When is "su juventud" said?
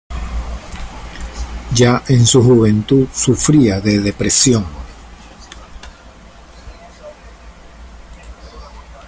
2.25-3.05